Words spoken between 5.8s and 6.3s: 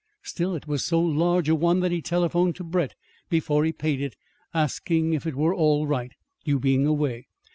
right